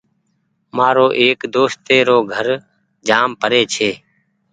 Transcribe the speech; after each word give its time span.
مآرو 0.77 1.07
ايڪ 1.19 1.39
دوستي 1.55 1.97
رو 2.07 2.17
گھر 2.33 2.47
جآم 3.07 3.29
پري 3.41 3.61
ڇي۔ 3.73 3.91